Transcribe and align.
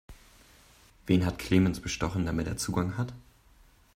Wen 1.05 1.27
hat 1.27 1.37
Clemens 1.37 1.79
bestochen, 1.79 2.25
damit 2.25 2.47
er 2.47 2.57
Zugang 2.57 2.97
hat? 2.97 3.13